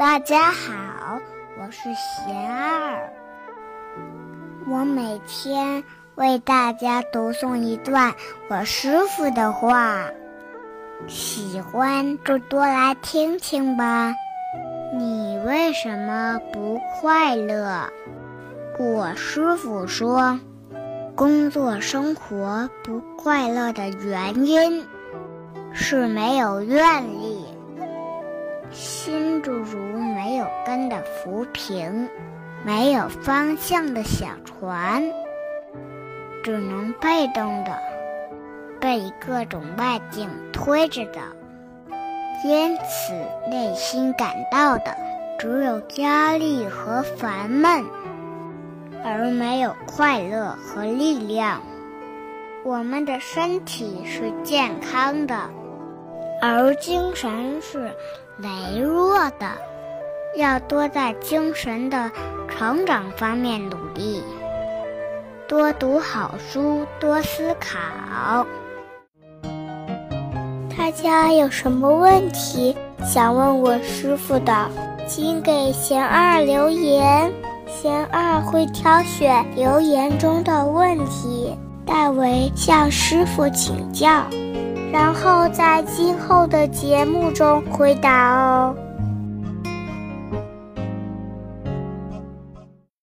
[0.00, 1.20] 大家好，
[1.60, 3.12] 我是贤儿。
[4.66, 5.84] 我每天
[6.14, 8.14] 为大家读诵一段
[8.48, 10.06] 我师傅的话，
[11.06, 14.14] 喜欢就多来听听吧。
[14.98, 17.86] 你为什么不快乐？
[18.78, 20.40] 我师傅说，
[21.14, 24.82] 工作生活不快乐的原因
[25.74, 27.39] 是没有愿力。
[29.40, 32.10] 心诸如没有根的浮萍，
[32.62, 35.02] 没有方向的小船，
[36.44, 37.78] 只能被动的
[38.78, 41.20] 被各种外境推着走。
[42.44, 43.14] 因此，
[43.50, 44.94] 内心感到的
[45.38, 47.84] 只有压力和烦闷，
[49.02, 51.62] 而没有快乐和力量。
[52.62, 55.48] 我们的身体是健康的，
[56.40, 57.90] 而精神是。
[58.42, 59.46] 羸弱的，
[60.34, 62.10] 要多在精神的
[62.48, 64.22] 成长方面努力，
[65.46, 68.46] 多读好书，多思考。
[70.74, 74.70] 大家有什么问题想问我师傅的，
[75.06, 77.30] 请给贤二留言，
[77.66, 84.24] 贤二会挑选留言中的问题，代为向师傅请教。
[84.92, 88.89] 然后在今后的节目中回答哦。